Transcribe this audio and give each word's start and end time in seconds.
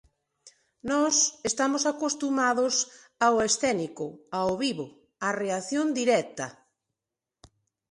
Nós 0.91 1.15
estamos 1.49 1.83
acostumados 1.93 2.73
ao 3.25 3.35
escénico, 3.47 4.05
ao 4.39 4.51
vivo, 4.63 4.85
á 5.27 5.29
reacción 5.41 5.87
directa. 5.99 6.47